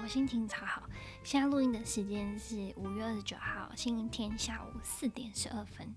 [0.00, 0.82] 我心情超好。
[1.22, 5.94] 现在录音的时间是五月二十九号星期天下午四点十二分。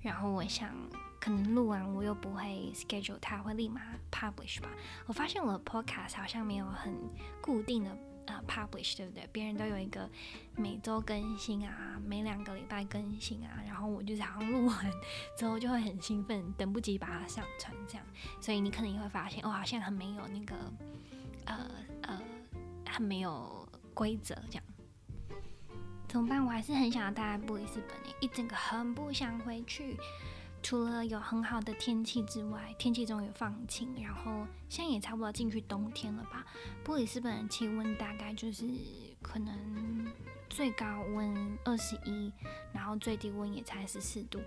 [0.00, 0.70] 然后我想，
[1.18, 4.68] 可能录完我又不会 schedule 它会立马 publish 吧。
[5.06, 6.94] 我发现我的 podcast 好像没有很
[7.40, 7.96] 固定的
[8.26, 9.26] 呃 publish，对不对？
[9.32, 10.08] 别人都有一个
[10.56, 13.62] 每周更新啊，每两个礼拜更新啊。
[13.66, 14.92] 然后我就是好像录完
[15.38, 18.06] 之后就会很兴奋，等不及把它上传这样。
[18.40, 20.54] 所以你可能也会发现，我好像很没有那个。
[21.46, 22.18] 呃呃，
[22.94, 24.64] 很没有规则，这样
[26.06, 26.44] 怎么办？
[26.44, 29.96] 我还是很想要待在布里斯本诶，一整个很不想回去。
[30.62, 36.46] 除了有很好的天气之外，天气终于放晴，然后现在也差不多进去冬天了吧？
[36.84, 38.64] 布里斯本的气温大概就是
[39.20, 40.06] 可能
[40.48, 42.32] 最高温二十一，
[42.72, 44.40] 然后最低温也才十四度。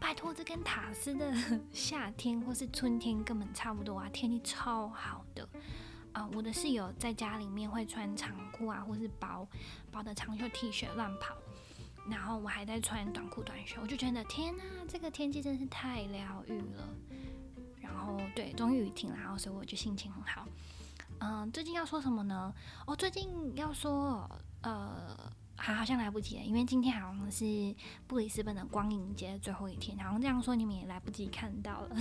[0.00, 1.32] 拜托，这跟塔斯的
[1.72, 4.10] 夏天或是春天根本差不多啊！
[4.12, 5.48] 天气超好的。
[6.16, 9.46] 啊、我的室友在家里面会穿长裤啊，或是薄
[9.92, 11.36] 薄的长袖 T 恤乱跑，
[12.08, 16.88] 然后我还在穿短裤短袖，我就觉得天呐，这个天气真是太疗愈了。
[17.82, 20.48] 然后对，终于雨停了，然后所以我就心情很好。
[21.18, 22.50] 嗯、最近要说什么呢？
[22.86, 24.26] 哦，最近要说，
[24.62, 25.14] 呃，
[25.54, 27.44] 还好像来不及了，因为今天好像是
[28.06, 31.96] 布里斯本的光影节最后一天，好像这样说你们也来不及看到了。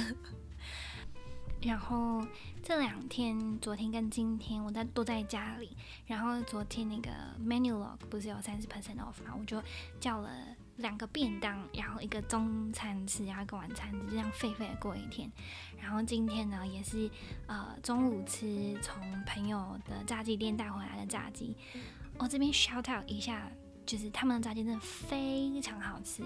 [1.66, 2.23] 然后
[2.61, 5.75] 这两天，昨天跟今天，我在都在家里。
[6.05, 7.09] 然后昨天那个
[7.44, 9.61] Menulog 不是有三十 percent off 嘛，我就
[9.99, 10.30] 叫了
[10.77, 15.30] 两个便当，然后一个中餐吃，然后一个晚餐吃，就这样废废的过一天。
[15.81, 17.09] 然后今天呢，也是
[17.47, 21.57] 呃中午吃从朋友的炸鸡店带回来的炸鸡。
[22.19, 23.52] 我这边 shout out 一下，
[23.86, 26.23] 就是他们的炸鸡真的非常好吃，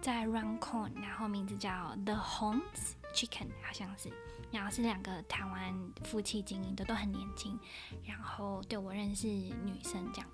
[0.00, 4.10] 在 Runcorn，然后名字叫 The Homes Chicken，好像是。
[4.50, 5.74] 然后是两个台湾
[6.04, 7.58] 夫妻经营的，都很年轻。
[8.04, 10.28] 然后对我认识女生这样，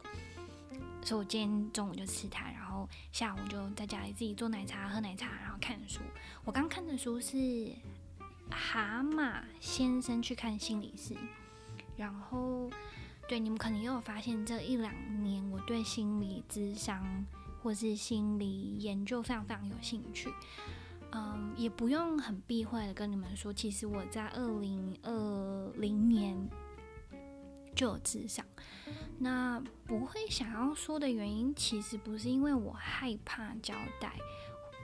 [1.02, 6.00] 所以我今天中午就吃它，然后下午就在家里自己做奶茶、喝奶茶，然后看书。
[6.44, 7.36] 我刚看的书是
[8.50, 11.14] 《蛤蟆先生去看心理师》。
[11.96, 12.70] 然后
[13.28, 17.26] 对你们可能也有发现，这一两年我对心理智商
[17.62, 20.32] 或是心理研究非常非常有兴趣。
[21.12, 26.36] 嗯，也不用很避讳的跟你们说，其实我在二零二零年
[27.74, 28.44] 就有智商。
[29.18, 34.18] 那不会想要说的原因，其实不是因为我害怕交代，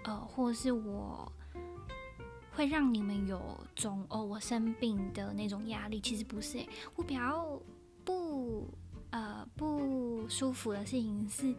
[0.04, 1.30] 呃，或是我
[2.52, 3.40] 会让你们有
[3.74, 6.68] 种哦我生病的那种压力，其实不是欸。
[6.94, 7.60] 我比较
[8.04, 8.68] 不
[9.10, 11.54] 呃不舒服的事情是。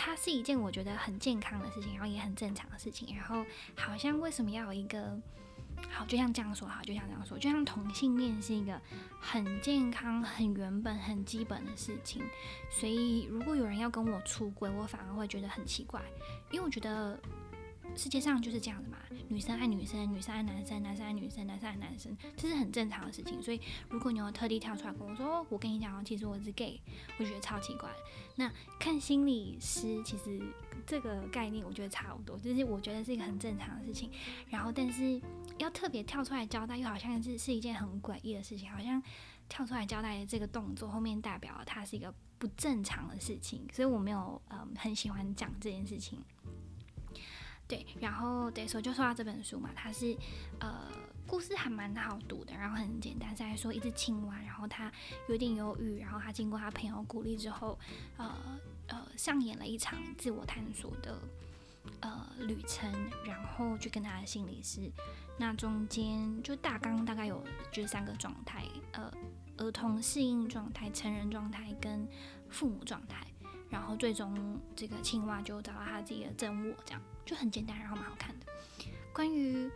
[0.00, 3.16] 它是一件我觉得很健康的事情，然后也很正常的事情。
[3.16, 5.18] 然后好像为什么要有一个
[5.90, 8.80] 好，就像这样说好，就像这样说，就像同性恋是一个
[9.18, 12.22] 很健康、很原本、很基本的事情。
[12.70, 16.00] 所以如果有人要跟我出轨，我反而会觉得很奇怪，
[16.52, 17.18] 因为我觉得。
[17.96, 23.42] 世界上就是这样的嘛，女生爱女生，女生爱男生，男生爱女生，男生爱男生，这是很正常的事情。
[23.42, 26.80] 所以，如果你有特地跳出来跟我说，我跟你讲，其实我是 gay，
[27.18, 27.90] 我觉得超奇怪。
[28.36, 30.40] 那看心理师，其实
[30.86, 34.10] 这个概念我觉得差不多，就是我觉得是一个很正常的事情。
[34.48, 35.20] 然后，但是
[35.58, 39.02] 要特别跳出来交代，又好像是是一件很诡异的事情，好像
[39.48, 46.22] 跳出来交代的这个动作后面代表了它是一个不正常的事情，所以我没有嗯很喜欢讲这件事情。
[47.68, 50.16] 对，然后对，所以就说到这本书嘛，它是
[50.58, 50.90] 呃
[51.26, 54.90] 故事还蛮好读的，然后很简单，是来说一只青蛙，然后它
[55.28, 57.78] 有点忧郁，然后它经过他朋友鼓励之后，
[58.16, 61.20] 呃呃上演了一场自我探索的
[62.00, 62.90] 呃旅程，
[63.26, 64.90] 然后去跟他的心理师，
[65.38, 69.12] 那中间就大纲大概有就是三个状态，呃
[69.58, 72.08] 儿童适应状态、成人状态跟
[72.48, 73.26] 父母状态。
[73.70, 78.46] 然后最终这个青蛙就找到他自己的真我，这样就很简单，然后蛮好看的。
[79.12, 79.70] 关于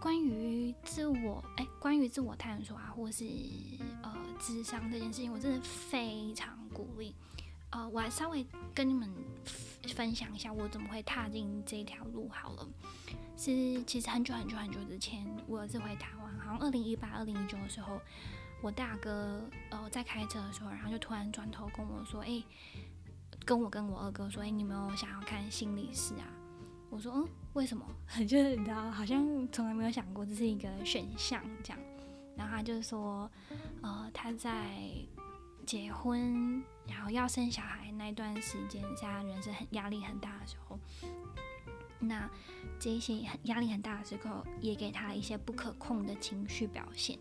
[0.00, 3.24] 关于自我，哎，关于自我探索啊，或是
[4.00, 7.12] 呃智商这件事情，我真的非常鼓励。
[7.70, 9.12] 呃，我还稍微跟你们
[9.88, 12.68] 分享一下我怎么会踏进这条路好了。
[13.36, 18.00] 是其实很久很久很久之前，我有一次回台湾，好像二零一八、二零一九的时候。
[18.62, 22.42] 我大哥呃在开车的时候，然后就突然转头跟我说：“哎、
[23.44, 26.26] 跟我跟我二哥说，哎、欸，你们有想要看心理师啊？”
[26.90, 27.84] 我说：“嗯，为什么？
[28.26, 31.78] 就是你知道，好像从来没有想过这是一个选项这样。”
[32.36, 33.30] 然后他就说
[33.82, 34.80] ：“呃，他在
[35.66, 40.78] 结婚，然后要生小孩那段时间，现在人生很压力很大的时候，
[41.98, 42.28] 那
[42.78, 47.18] 这些很压力很大的时候，也给他一些不可控的情绪表现。”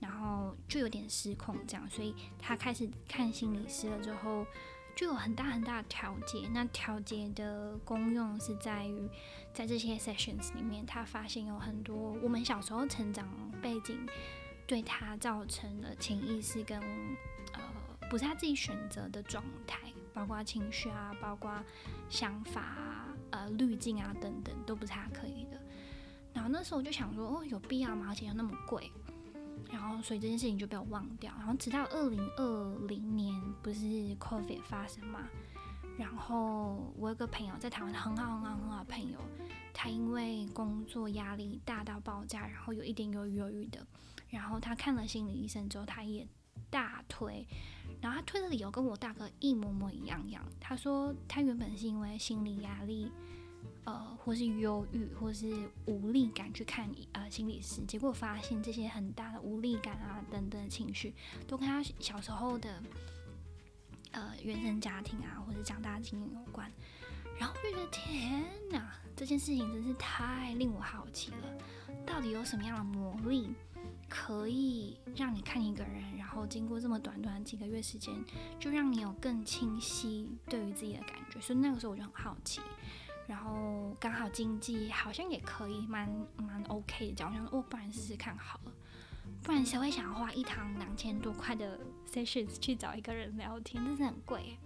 [0.00, 4.44] 然后就有点失控这样，所以他开始看心理师了之后，
[4.94, 6.48] 就有很大很大的调节。
[6.52, 9.08] 那调节的功用是在于，
[9.52, 13.28] 在这些 sessions 里面，他发现有很多我们小时候成长
[13.60, 14.06] 背景
[14.66, 16.80] 对他造成的潜意识跟
[17.52, 17.60] 呃
[18.08, 19.78] 不是他自己选择的状态，
[20.12, 21.52] 包括情绪啊，包括
[22.08, 25.60] 想法啊，呃滤镜啊等等，都不是他可以的。
[26.34, 28.06] 然后那时候我就想说，哦，有必要吗？
[28.08, 28.90] 而且又那么贵。
[29.72, 31.32] 然后所以这件事情就被我忘掉。
[31.38, 33.80] 然后直到二零二零年，不是
[34.16, 35.26] COVID 发生嘛？
[35.98, 39.18] 然后我有个朋友在台湾很好很好很好的朋友，
[39.72, 43.84] 他因为工作压力大到爆炸，然后有一点忧郁忧郁的。
[44.28, 46.28] 然后他看了心理医生之后，他也
[46.70, 47.46] 大推。
[48.00, 50.44] 然后他推的理由跟我大哥一模模一样样。
[50.60, 53.10] 他说他原本是因为心理压力。
[53.84, 61.12] 呃，或是忧郁，或是无力感去看呃心理师，结果发现这些很大的无力感啊等等情绪，
[61.48, 62.82] 都跟他小时候的
[64.12, 66.70] 呃原生家庭啊，或者长大经验有关。
[67.38, 71.58] 然后就觉得天哪，这件事情真是太令我好奇了，
[72.06, 73.52] 到底有什么样的魔力
[74.08, 78.14] 可以让你看一个人，然后经过这么短短几个月时间，
[78.60, 81.40] 就让你有更清晰对于自己的感觉？
[81.40, 82.60] 所以那个时候我就很好奇。
[83.32, 86.06] 然后刚好经济好像也可以，蛮
[86.36, 88.72] 蛮 OK 的，我想说哦，不然试试看好了，
[89.42, 94.58] 不然谁会想花一堂两千多块的 sessions 去找一个人聊天，真是很贵。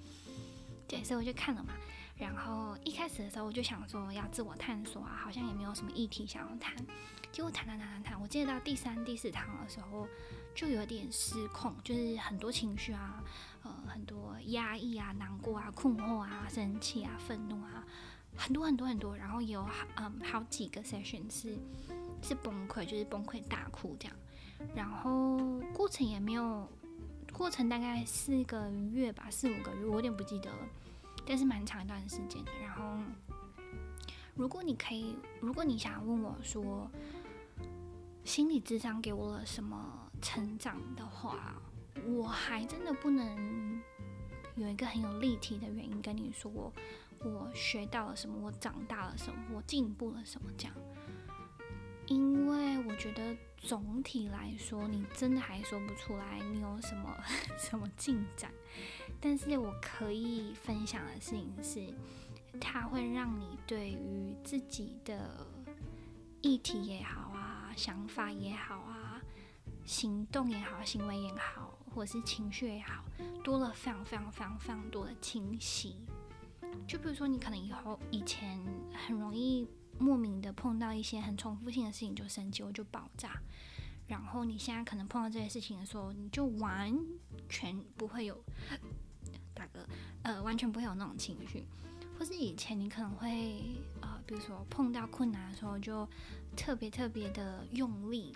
[0.89, 1.75] 对，所以我就看了嘛。
[2.17, 6.75] 然后一开始的时候我就想说要自我探索啊，好像也没有什么议题想要谈。
[7.31, 10.09] 结果谈谈谈谈谈，我记得到第三、第四堂的时候
[10.57, 13.23] 就有点失控，就是很多情绪啊，
[13.63, 17.85] 呃，很多压抑啊、难过啊、困惑啊、生气啊、愤怒啊。
[18.37, 21.57] 很多很多很多，然后有好嗯好几个 session 是
[22.23, 24.17] 是崩溃，就是崩溃大哭这样，
[24.75, 25.39] 然后
[25.73, 26.69] 过程也没有，
[27.33, 30.69] 过程大概四个月吧，四五个月，我有点不记得了，
[31.27, 32.53] 但是蛮长一段时间的。
[32.61, 32.99] 然后
[34.35, 36.91] 如果你可以，如果你想问我说，
[38.25, 41.55] 心理智商给我了什么成长的话，
[42.07, 43.83] 我还真的不能
[44.57, 46.73] 有一个很有立体的原因跟你说。
[47.25, 48.37] 我学到了什么？
[48.41, 49.41] 我长大了什么？
[49.55, 50.51] 我进步了什么？
[50.57, 50.75] 这样，
[52.07, 57.17] 因为我觉得总体来说，你真的还说不出来你有什么
[57.59, 58.53] 什么进展。
[59.21, 61.95] 但是我可以分享的事情是，
[62.61, 65.47] 它会让你对于自己的
[66.43, 69.21] 议题也好啊，想法也好啊，
[69.85, 73.05] 行动也好，行为也好，或者是情绪也好，
[73.43, 76.07] 多了非常非常非常非常多的清晰。
[76.87, 78.61] 就比如说，你可能以后以前
[78.93, 79.67] 很容易
[79.99, 83.41] 莫名的碰到一些很重复性的事情就生气，我就爆炸。
[84.07, 86.97] 然后你现在可能碰到这些事情的时候，你就完
[87.49, 88.41] 全不会有
[89.53, 89.85] 大哥
[90.23, 91.67] 呃，完全不会有那种情绪。
[92.19, 93.63] 或是以前你可能会
[94.01, 96.09] 呃，比如说碰到困难的时候就
[96.57, 98.33] 特别特别的用力，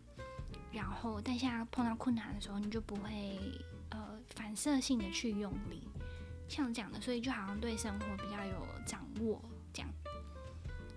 [0.73, 3.39] 然后但现在碰到困难的时候，你就不会
[3.91, 5.89] 呃反射性的去用力。
[6.51, 9.41] 像这样的，所以就好像对生活比较有掌握
[9.73, 9.89] 这样。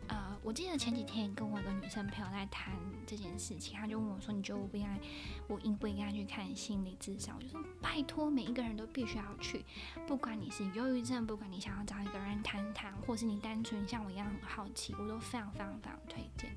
[0.07, 2.73] 呃，我记得前几天跟我一个女生朋友在谈
[3.07, 4.99] 这件事情，她就问我说：“你觉得我不应该，
[5.47, 9.63] 我应不应该去看心理咨商？”我就说：“拜托，每一个人都必须要去，
[10.05, 16.53] 不管你是忧郁症，不管你想要找一个人谈谈，或是你单纯像我一样很好奇，我都非常非常非常推荐。”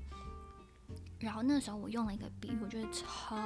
[1.19, 3.37] 然后那时候我用了一个比喻，我觉得超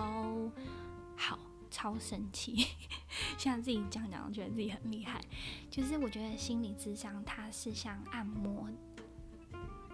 [1.16, 1.38] 好。
[1.72, 2.68] 超神奇，
[3.40, 5.22] 现在自己讲讲，觉得自己很厉害。
[5.70, 8.70] 就是我觉得心理智商它是像按摩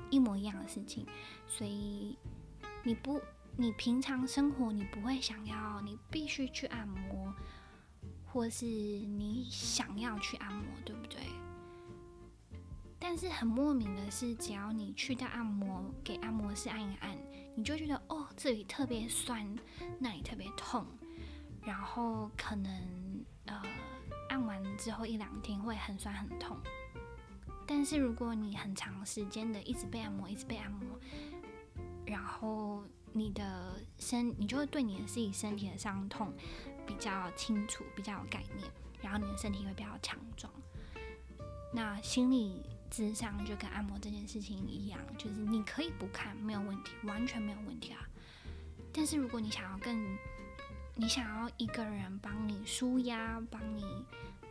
[0.10, 1.06] 一模一样的事情，
[1.48, 2.18] 所以
[2.84, 3.22] 你不，
[3.56, 7.34] 你平常生活你不会想要，你必须去按摩，
[8.26, 11.22] 或是你想要去按摩，对不对？
[13.00, 17.16] 但是很莫名的是，只要你去到按摩，给按摩师按一按，
[17.56, 19.56] 你就觉得哦，这里特别酸，
[20.00, 20.86] 那里特别痛。
[21.68, 23.62] 然后可能呃
[24.30, 26.56] 按完之后一两天会很酸很痛，
[27.68, 30.98] 但是如果你很长时间的一直被按摩，一直被按摩，
[32.06, 36.34] 然后你的身你就会对你的自己身体的伤痛
[36.86, 38.72] 比较清楚，比较有概念，
[39.02, 40.50] 然后你的身体会比较强壮。
[41.74, 48.08] 那心理智商就跟按摩这件事情一样，就是你可以不看没有问题，完全没有问题啊。
[48.94, 50.18] 但是如果你想要更
[51.00, 53.86] 你想要一个人帮你舒压，帮你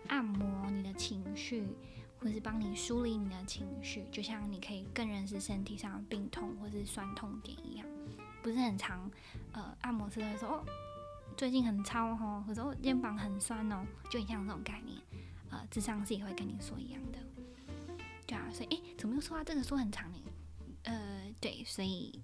[0.07, 1.67] 按摩你的情绪，
[2.19, 7.87] 或是帮你梳理你的情绪，就像你可以更认识身体上的病痛或是酸痛点一样，
[8.45, 9.11] 不是很常，
[9.53, 10.65] 呃，按摩师都会说哦，
[11.37, 14.97] 最近很操哦，或者我肩膀很酸哦，就很像这种概念。
[15.51, 17.19] 呃，智商师也会跟你说一样的。
[18.25, 20.19] 对啊，所以诶，怎么又说到这个说很长呢？
[20.85, 22.23] 呃，对，所以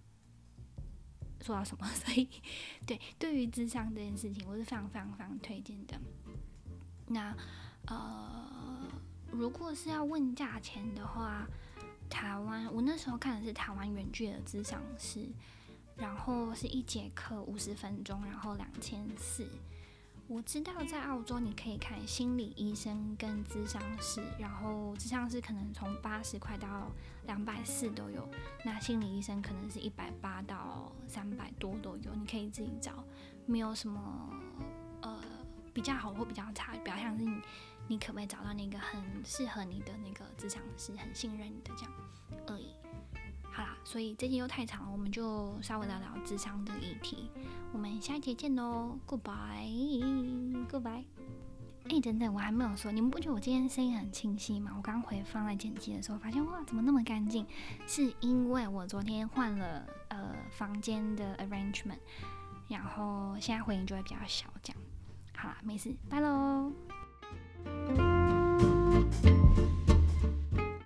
[1.42, 1.86] 说到什么？
[1.92, 2.28] 所以
[2.86, 6.00] 对，对于智商这件事情，我是非常非常非常推荐的。
[7.08, 7.36] 那
[7.86, 8.88] 呃，
[9.30, 11.46] 如果是要问价钱的话，
[12.08, 15.28] 台湾我那时候看的是台湾原剧的智商是，
[15.96, 19.46] 然后是一节课五十分钟，然后两千四。
[20.32, 26.90] 我知道在澳洲你可以看心理医生跟咨商师，然后咨商师可能从八十块到
[27.26, 28.26] 两百四都有，
[28.64, 33.04] 那心理医生可能是一百八到三百多都有，你可以自己找，
[33.44, 34.00] 没有什么
[35.02, 35.22] 呃
[35.74, 37.36] 比较好或比较差，比较像是你
[37.88, 41.92] 你可不可以找到那个很适合你的那个咨商师，很信任你的这样
[42.46, 42.68] 而已。
[43.54, 47.28] 好啦，所以这集又太长了，我们就稍微聊聊咨商的议题。
[47.70, 50.21] 我们下一节见喽，Goodbye
[50.72, 51.04] goodbye。
[51.88, 52.00] 诶。
[52.00, 54.72] 等等，我还没有说，你们不觉得我今天声音很清晰吗？
[54.76, 57.46] 我刚回放在剪辑的时候，发现哇，怎么那么干净？
[57.86, 61.98] 是因为我昨天换了呃房间的 arrangement，
[62.68, 64.82] 然后现在回音就会比较小，这样。
[65.36, 66.72] 好啦，没事，拜喽。